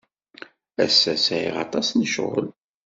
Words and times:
Ass-a, 0.85 1.13
sɛiɣ 1.25 1.55
aṭas 1.65 1.87
n 1.91 1.99
lecɣal. 2.03 2.47